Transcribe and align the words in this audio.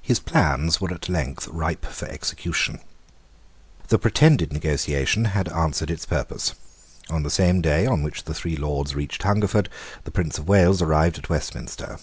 His 0.00 0.20
plans 0.20 0.80
were 0.80 0.94
at 0.94 1.08
length 1.08 1.48
ripe 1.48 1.84
for 1.84 2.06
execution. 2.06 2.78
The 3.88 3.98
pretended 3.98 4.52
negotiation 4.52 5.24
had 5.24 5.48
answered 5.48 5.90
its 5.90 6.06
purpose. 6.06 6.54
On 7.10 7.24
the 7.24 7.30
same 7.30 7.60
day 7.60 7.84
on 7.84 8.04
which 8.04 8.22
the 8.22 8.32
three 8.34 8.54
Lords 8.56 8.94
reached 8.94 9.24
Hungerford 9.24 9.68
the 10.04 10.12
Prince 10.12 10.38
of 10.38 10.46
Wales 10.46 10.80
arrived 10.80 11.18
at 11.18 11.28
Westminster. 11.28 11.98